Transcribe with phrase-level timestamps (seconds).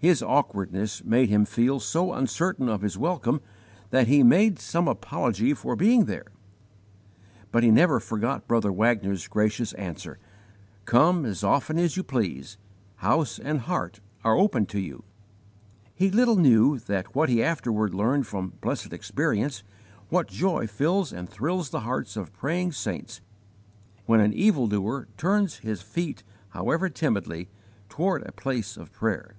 [0.00, 3.40] His awkwardness made him feel so uncertain of his welcome
[3.90, 6.26] that he made some apology for being there.
[7.50, 10.20] But he never forgot brother Wagner's gracious answer:
[10.84, 12.58] "Come as often as you please!
[12.98, 15.02] house and heart are open to you."
[15.96, 19.64] He little knew then what he afterward learned from blessed experience,
[20.10, 23.20] what joy fills and thrills the hearts of praying saints
[24.06, 27.48] when an evil doer turns his feet, however timidly,
[27.88, 29.34] toward a place of prayer!